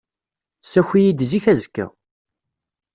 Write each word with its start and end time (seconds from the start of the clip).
Ssaki-iyi-d 0.63 1.19
zik 1.29 1.45
azekka. 1.51 1.85